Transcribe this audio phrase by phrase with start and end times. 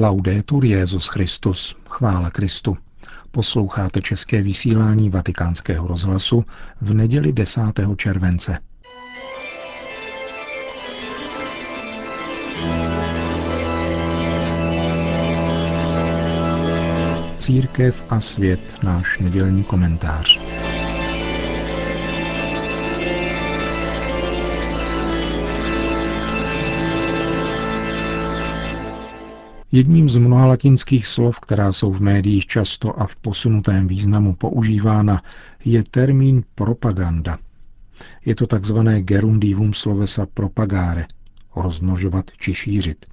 [0.00, 2.76] Laudetur Jezus Christus, chvála Kristu.
[3.30, 6.44] Posloucháte české vysílání Vatikánského rozhlasu
[6.80, 7.60] v neděli 10.
[7.96, 8.58] července.
[17.38, 20.49] Církev a svět, náš nedělní komentář.
[29.72, 35.22] Jedním z mnoha latinských slov, která jsou v médiích často a v posunutém významu používána,
[35.64, 37.38] je termín propaganda.
[38.24, 41.06] Je to takzvané gerundivum slovesa propagare,
[41.56, 43.06] rozmnožovat či šířit.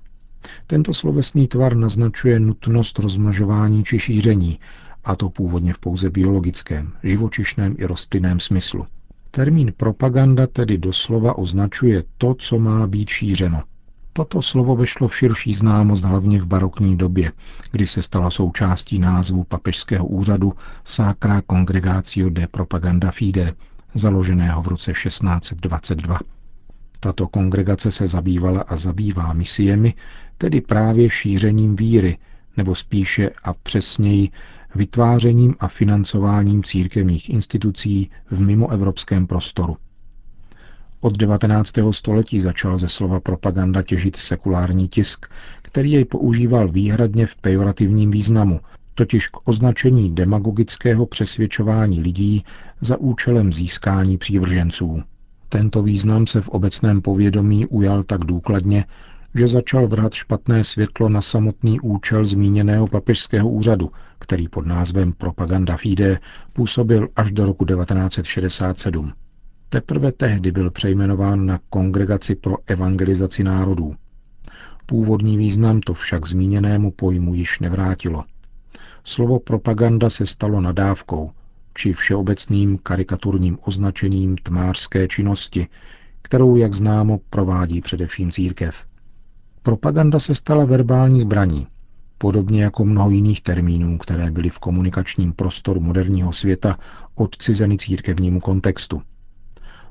[0.68, 4.60] Tento slovesný tvar naznačuje nutnost rozmnožování či šíření,
[5.04, 8.86] a to původně v pouze biologickém, živočišném i rostlinném smyslu.
[9.32, 13.64] Termín propaganda tedy doslova označuje to, co má být šířeno–
[14.18, 17.32] Toto slovo vešlo v širší známost hlavně v barokní době,
[17.72, 20.54] kdy se stala součástí názvu papežského úřadu
[20.86, 23.54] Sacra Congregatio de Propaganda Fide,
[23.96, 26.20] založeného v roce 1622.
[27.00, 29.94] Tato kongregace se zabývala a zabývá misiemi,
[30.38, 32.18] tedy právě šířením víry,
[32.58, 34.30] nebo spíše a přesněji
[34.76, 39.78] vytvářením a financováním církevních institucí v mimoevropském prostoru.
[41.02, 41.74] Od 19.
[41.92, 45.26] století začal ze slova propaganda těžit sekulární tisk,
[45.62, 48.60] který jej používal výhradně v pejorativním významu,
[48.96, 52.44] totiž k označení demagogického přesvědčování lidí
[52.82, 55.02] za účelem získání přívrženců.
[55.50, 58.86] Tento význam se v obecném povědomí ujal tak důkladně,
[59.36, 65.78] že začal vrhat špatné světlo na samotný účel zmíněného papežského úřadu, který pod názvem Propaganda
[65.78, 66.20] Fide
[66.54, 69.14] působil až do roku 1967.
[69.70, 73.96] Teprve tehdy byl přejmenován na Kongregaci pro evangelizaci národů.
[74.86, 78.24] Původní význam to však zmíněnému pojmu již nevrátilo.
[79.04, 81.32] Slovo propaganda se stalo nadávkou,
[81.74, 85.68] či všeobecným karikaturním označením tmářské činnosti,
[86.22, 88.86] kterou, jak známo, provádí především církev.
[89.64, 91.68] Propaganda se stala verbální zbraní,
[92.18, 96.80] podobně jako mnoho jiných termínů, které byly v komunikačním prostoru moderního světa
[97.16, 99.02] odcizeny církevnímu kontextu–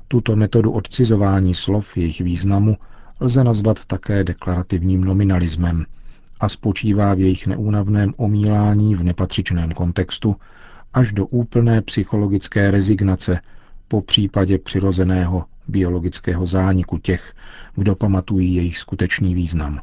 [0.07, 2.77] tuto metodu odcizování slov jejich významu
[3.19, 5.85] lze nazvat také deklarativním nominalismem
[6.39, 10.35] a spočívá v jejich neúnavném omílání v nepatřičném kontextu
[10.93, 13.39] až do úplné psychologické rezignace
[13.87, 17.33] po případě přirozeného biologického zániku těch,
[17.75, 19.81] kdo pamatují jejich skutečný význam.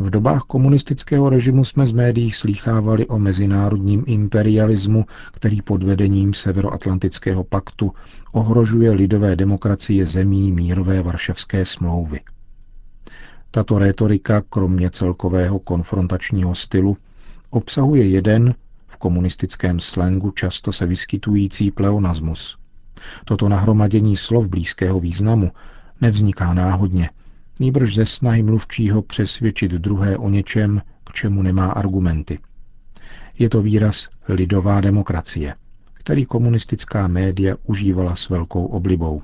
[0.00, 7.44] V dobách komunistického režimu jsme z médií slýchávali o mezinárodním imperialismu, který pod vedením Severoatlantického
[7.44, 7.92] paktu
[8.32, 12.20] ohrožuje lidové demokracie zemí mírové varšavské smlouvy.
[13.50, 16.96] Tato rétorika, kromě celkového konfrontačního stylu,
[17.50, 18.54] obsahuje jeden,
[18.86, 22.58] v komunistickém slangu často se vyskytující pleonasmus.
[23.24, 25.52] Toto nahromadění slov blízkého významu
[26.00, 27.10] nevzniká náhodně,
[27.58, 32.38] nýbrž ze snahy mluvčího přesvědčit druhé o něčem, k čemu nemá argumenty.
[33.38, 35.54] Je to výraz lidová demokracie,
[35.94, 39.22] který komunistická média užívala s velkou oblibou.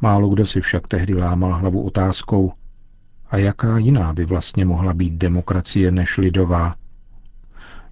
[0.00, 2.52] Málo kdo si však tehdy lámal hlavu otázkou,
[3.30, 6.74] a jaká jiná by vlastně mohla být demokracie než lidová?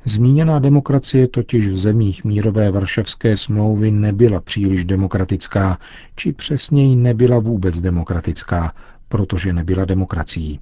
[0.04, 5.78] Zmíněná demokracie totiž v zemích mírové varšavské smlouvy nebyla příliš demokratická,
[6.16, 8.72] či přesněji nebyla vůbec demokratická,
[9.12, 10.60] protože nebyla demokracií.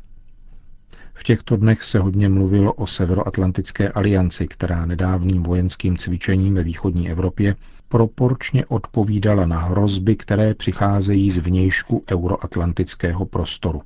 [1.14, 7.10] V těchto dnech se hodně mluvilo o Severoatlantické alianci, která nedávným vojenským cvičením ve východní
[7.10, 7.56] Evropě
[7.88, 13.82] proporčně odpovídala na hrozby, které přicházejí z vnějšku euroatlantického prostoru.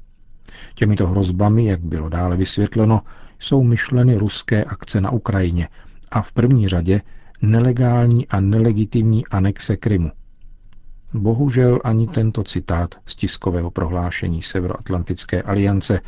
[0.75, 3.01] Těmito hrozbami, jak bylo dále vysvětleno,
[3.39, 5.69] jsou myšleny ruské akce na Ukrajině
[6.11, 7.01] a v první řadě
[7.43, 10.11] nelegální a nelegitimní anexe Krymu–
[11.15, 16.01] Bohužel ani tento citát z tiskového prohlášení Severoatlantické aliance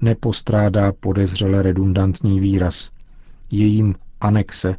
[0.00, 2.90] nepostrádá podezřele redundantní výraz.
[3.50, 4.76] Jejím anexe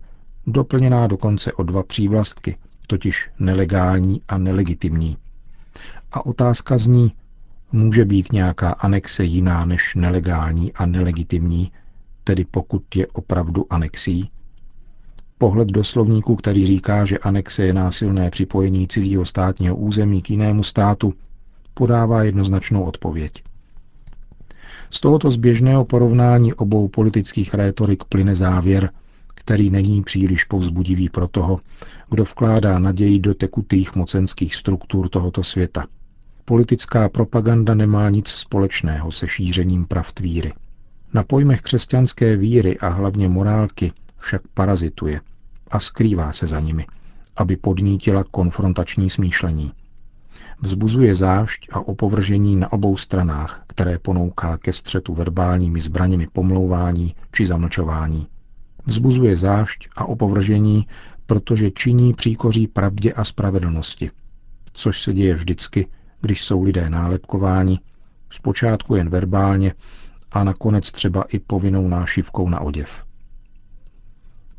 [0.48, 2.58] doplněná dokonce o dva přívlastky,
[2.88, 5.18] totiž nelegální a nelegitimní.
[6.12, 7.14] A otázka zní,
[7.72, 11.72] může být nějaká anexe jiná než nelegální a nelegitimní,
[12.24, 14.32] tedy pokud je opravdu anexí?
[15.42, 20.64] Pohled do slovníku, který říká, že anexe je násilné připojení cizího státního území k jinému
[20.64, 21.14] státu,
[21.74, 23.44] podává jednoznačnou odpověď.
[24.90, 28.90] Z tohoto zběžného porovnání obou politických rétorik plyne závěr,
[29.36, 31.60] který není příliš povzbudivý pro toho,
[32.10, 35.88] kdo vkládá naději do tekutých mocenských struktur tohoto světa.
[36.46, 40.54] Politická propaganda nemá nic společného se šířením pravd víry.
[41.14, 45.22] Na pojmech křesťanské víry a hlavně morálky však parazituje
[45.72, 46.86] a skrývá se za nimi,
[47.36, 49.72] aby podnítila konfrontační smýšlení.
[50.62, 57.46] Vzbuzuje zášť a opovržení na obou stranách, které ponouká ke střetu verbálními zbraněmi pomlouvání či
[57.48, 58.28] zamlčování.
[58.86, 60.88] Vzbuzuje zášť a opovržení,
[61.26, 64.12] protože činí příkoří pravdě a spravedlnosti,
[64.74, 65.88] což se děje vždycky,
[66.22, 67.80] když jsou lidé nálepkováni,
[68.30, 69.74] zpočátku jen verbálně
[70.32, 73.09] a nakonec třeba i povinnou nášivkou na oděv.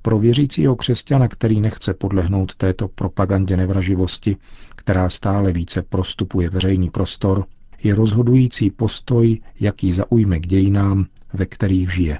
[0.02, 4.36] Pro věřícího křesťana, který nechce podlehnout této propagandě nevraživosti,
[4.76, 7.44] která stále více prostupuje veřejný prostor,
[7.82, 12.18] je rozhodující postoj, jaký zaujme k dějinám, ve kterých žije.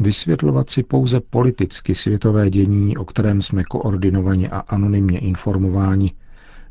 [0.00, 6.12] Vysvětlovat si pouze politicky světové dění, o kterém jsme koordinovaně a anonymně informováni,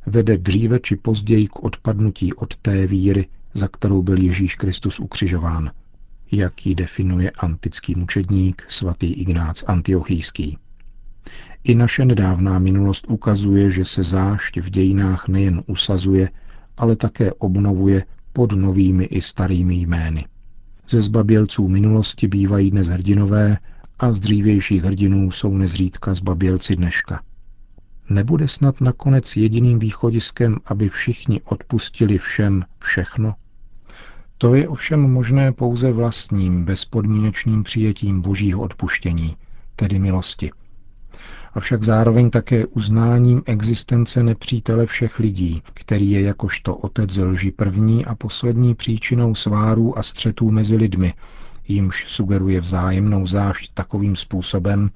[0.05, 5.71] vede dříve či později k odpadnutí od té víry, za kterou byl Ježíš Kristus ukřižován,
[6.31, 10.57] jak ji definuje antický mučedník svatý Ignác Antiochijský.
[11.63, 16.29] I naše nedávná minulost ukazuje, že se zášť v dějinách nejen usazuje,
[16.77, 20.25] ale také obnovuje pod novými i starými jmény.
[20.89, 23.57] Ze zbabělců minulosti bývají dnes hrdinové
[23.99, 27.21] a z dřívějších hrdinů jsou nezřídka zbabělci dneška.
[28.09, 33.35] Nebude snad nakonec jediným východiskem, aby všichni odpustili všem všechno?
[34.41, 39.37] To je ovšem možné pouze vlastním, bezpodmínečným přijetím božího odpuštění,
[39.75, 40.51] tedy milosti.
[41.53, 48.15] Avšak zároveň také uznáním existence nepřítele všech lidí, který je jakožto otec lži první a
[48.15, 51.13] poslední příčinou svárů a střetů mezi lidmi,
[51.67, 54.89] jimž sugeruje vzájemnou zášť takovým způsobem,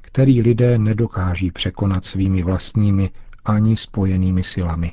[0.00, 3.10] který lidé nedokáží překonat svými vlastními
[3.44, 4.92] ani spojenými silami.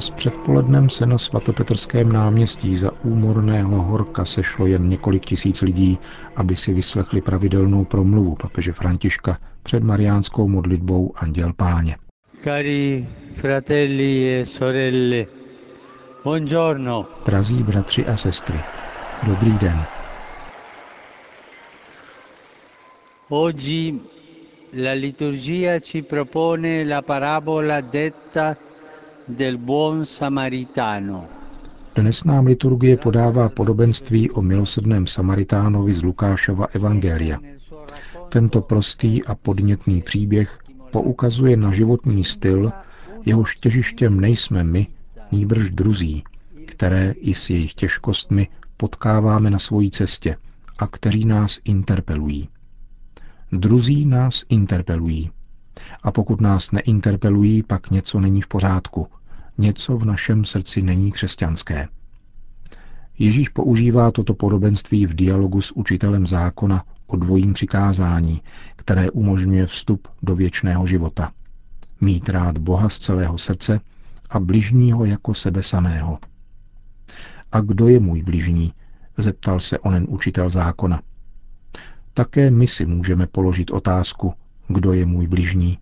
[0.00, 5.98] Dnes předpolednem se na svatopetrském náměstí za úmorného horka sešlo jen několik tisíc lidí,
[6.36, 11.96] aby si vyslechli pravidelnou promluvu papeže Františka před mariánskou modlitbou Anděl Páně.
[12.44, 15.26] Cari fratelli e sorelle,
[16.24, 17.06] buongiorno.
[17.24, 18.60] Drazí bratři a sestry,
[19.26, 19.84] dobrý den.
[23.28, 24.00] Oggi
[24.82, 28.56] la liturgia ci propone la parabola detta
[29.36, 31.26] del buon samaritano.
[31.94, 37.38] Dnes nám liturgie podává podobenství o milosrdném Samaritánovi z Lukášova Evangelia.
[38.28, 40.58] Tento prostý a podnětný příběh
[40.90, 42.72] poukazuje na životní styl,
[43.26, 44.86] jehož těžištěm nejsme my,
[45.32, 46.24] nýbrž druzí,
[46.66, 50.36] které i s jejich těžkostmi potkáváme na svojí cestě
[50.78, 52.48] a kteří nás interpelují.
[53.52, 55.30] Druzí nás interpelují.
[56.02, 59.06] A pokud nás neinterpelují, pak něco není v pořádku,
[59.60, 61.88] něco v našem srdci není křesťanské.
[63.18, 68.42] Ježíš používá toto podobenství v dialogu s učitelem zákona o dvojím přikázání,
[68.76, 71.32] které umožňuje vstup do věčného života.
[72.00, 73.80] Mít rád Boha z celého srdce
[74.30, 76.18] a bližního jako sebe samého.
[77.52, 78.72] A kdo je můj bližní?
[79.18, 81.02] zeptal se onen učitel zákona.
[82.14, 84.34] Také my si můžeme položit otázku,
[84.68, 85.78] kdo je můj bližní.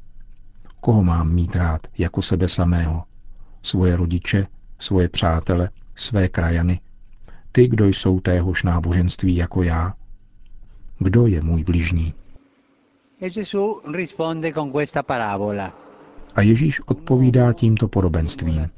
[0.80, 3.07] Koho mám mít rád jako sebe samého?
[3.62, 4.46] Svoje rodiče,
[4.78, 6.80] svoje přátele, své krajany,
[7.52, 9.94] ty, kdo jsou téhož náboženství jako já?
[10.98, 12.14] Kdo je můj bližní?
[16.34, 18.68] A Ježíš odpovídá tímto podobenstvím.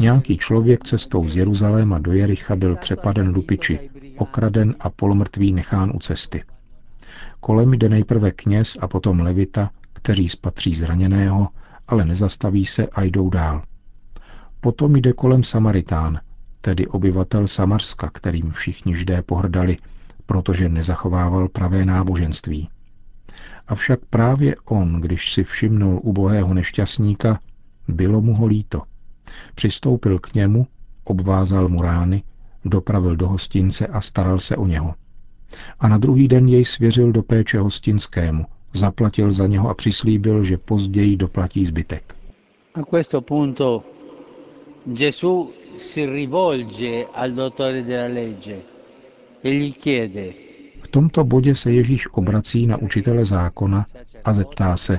[0.00, 5.98] Nějaký člověk cestou z Jeruzaléma do Jericha byl přepaden lupiči, okraden a polomrtvý nechán u
[5.98, 6.44] cesty.
[7.40, 11.48] Kolem jde nejprve kněz a potom levita, kteří spatří zraněného,
[11.88, 13.62] ale nezastaví se a jdou dál.
[14.66, 16.20] Potom jde kolem Samaritán,
[16.60, 19.76] tedy obyvatel Samarska, kterým všichni židé pohrdali,
[20.26, 22.68] protože nezachovával pravé náboženství.
[23.68, 27.40] Avšak právě on, když si všimnul ubohého nešťastníka,
[27.88, 28.82] bylo mu ho líto.
[29.54, 30.66] Přistoupil k němu,
[31.04, 32.22] obvázal mu rány,
[32.64, 34.94] dopravil do hostince a staral se o něho.
[35.80, 40.58] A na druhý den jej svěřil do péče hostinskému, zaplatil za něho a přislíbil, že
[40.58, 42.14] později doplatí zbytek.
[42.74, 43.95] A questo punto
[44.94, 48.64] Gesù si rivolge al dottore della legge
[49.42, 50.34] e gli chiede,
[50.80, 53.86] V tomto bodě se Ježíš obrací na učitele zákona
[54.24, 54.98] a zeptá se,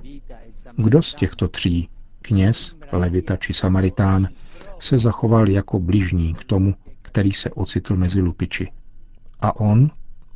[0.76, 1.90] kdo z těchto tří,
[2.22, 4.30] kněz, levita či samaritán,
[4.80, 8.72] se zachoval jako bližní k tomu, který se ocitl mezi lupiči.
[9.40, 9.92] A on,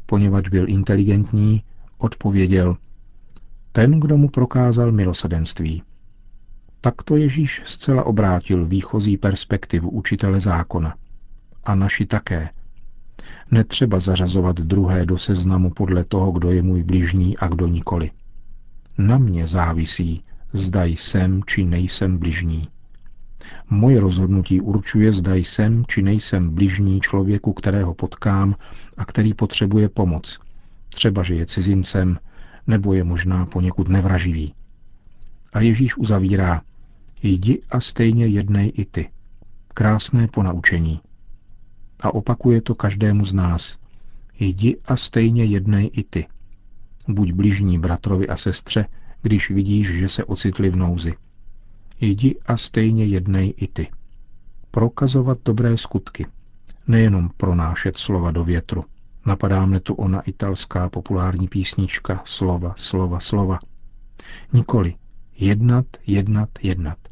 [0.06, 1.64] poněvadž byl inteligentní,
[1.98, 2.78] odpověděl,
[3.72, 5.84] ten, kdo mu prokázal milosedenství.
[6.84, 10.96] Takto Ježíš zcela obrátil výchozí perspektivu učitele zákona.
[11.64, 12.50] A naši také.
[13.52, 18.12] Netřeba zařazovat druhé do seznamu podle toho, kdo je můj bližní a kdo nikoli.
[18.98, 20.24] Na mě závisí,
[20.54, 22.68] zda jsem či nejsem bližní.
[23.70, 28.56] Moje rozhodnutí určuje, zda jsem či nejsem bližní člověku, kterého potkám
[28.98, 30.40] a který potřebuje pomoc.
[30.90, 32.20] Třeba, že je cizincem,
[32.68, 34.54] nebo je možná poněkud nevraživý.
[35.54, 36.62] A Ježíš uzavírá,
[37.24, 39.10] jdi a stejně jednej i ty.
[39.74, 41.02] Krásné ponaučení.
[42.04, 43.78] A opakuje to každému z nás.
[44.40, 46.28] Jdi a stejně jednej i ty.
[47.08, 48.86] Buď bližní bratrovi a sestře,
[49.22, 51.14] když vidíš, že se ocitli v nouzi.
[52.00, 53.88] Jdi a stejně jednej i ty.
[54.72, 56.26] Prokazovat dobré skutky.
[56.88, 58.86] Nejenom pronášet slova do větru.
[59.26, 63.60] Napadá mne tu ona italská populární písnička Slova, slova, slova.
[64.54, 64.96] Nikoli.
[65.38, 67.11] Jednat, jednat, jednat.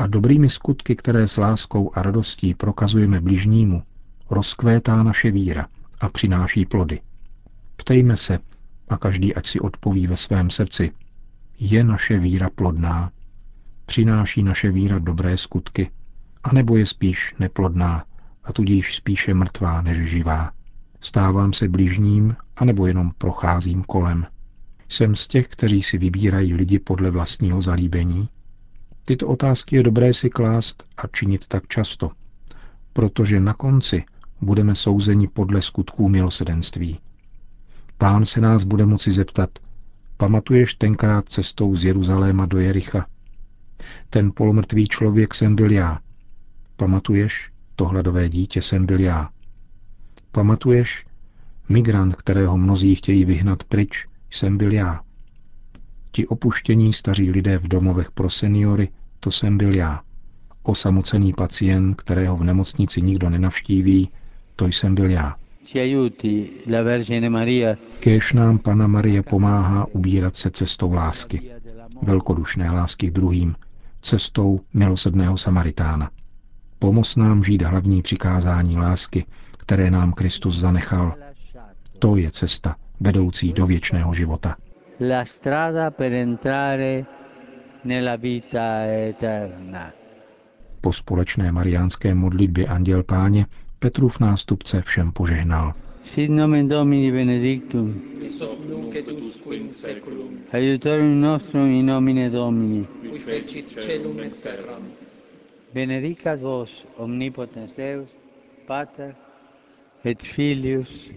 [0.00, 3.82] A dobrými skutky, které s láskou a radostí prokazujeme bližnímu,
[4.30, 5.66] rozkvétá naše víra
[6.00, 7.00] a přináší plody.
[7.76, 8.38] Ptejme se,
[8.88, 10.92] a každý ať si odpoví ve svém srdci,
[11.58, 13.10] je naše víra plodná?
[13.86, 15.90] Přináší naše víra dobré skutky?
[16.42, 18.04] A nebo je spíš neplodná
[18.44, 20.52] a tudíž spíše mrtvá než živá?
[21.00, 24.26] Stávám se bližním, anebo jenom procházím kolem?
[24.88, 28.28] Jsem z těch, kteří si vybírají lidi podle vlastního zalíbení?
[29.10, 32.10] Tyto otázky je dobré si klást a činit tak často,
[32.92, 34.04] protože na konci
[34.40, 36.98] budeme souzeni podle skutků milosedenství.
[37.98, 39.50] Pán se nás bude moci zeptat,
[40.16, 43.06] pamatuješ tenkrát cestou z Jeruzaléma do Jericha?
[44.10, 45.98] Ten polomrtvý člověk jsem byl já.
[46.76, 49.28] Pamatuješ, to hladové dítě jsem byl já.
[50.32, 51.06] Pamatuješ,
[51.68, 55.00] migrant, kterého mnozí chtějí vyhnat pryč, jsem byl já.
[56.12, 58.88] Ti opuštění staří lidé v domovech pro seniory,
[59.20, 60.00] to jsem byl já.
[60.62, 64.10] Osamocený pacient, kterého v nemocnici nikdo nenavštíví,
[64.56, 65.36] to jsem byl já.
[68.00, 71.50] Kéž nám Pana Marie pomáhá ubírat se cestou lásky,
[72.02, 73.54] velkodušné lásky k druhým,
[74.02, 76.10] cestou milosedného Samaritána.
[76.78, 79.24] Pomoz nám žít hlavní přikázání lásky,
[79.58, 81.14] které nám Kristus zanechal.
[81.98, 84.56] To je cesta vedoucí do věčného života.
[85.00, 87.04] La strada per entrare
[87.84, 89.92] nella vita eterna.
[90.80, 93.46] Po společné mariánské modlitbě Anděl Páně
[93.78, 95.74] Petrův nástupce všem požehnal.
[96.04, 98.02] Sit nomen Domini benedictum.
[100.52, 102.86] Aiutorium nostrum in nomine Domini.
[103.10, 104.82] Qui fecit celum et terram.
[105.74, 108.08] Benedicat vos omnipotens Deus,
[108.66, 109.14] Pater
[110.04, 111.10] et Filius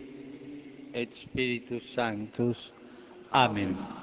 [0.93, 2.74] et Spiritus Sanctus.
[3.32, 4.02] Amen.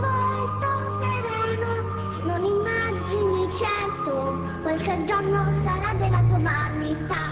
[0.00, 0.68] volta
[1.00, 1.70] saranno
[2.24, 7.31] non immagini certo, quel che giorno sarà della tua vanità.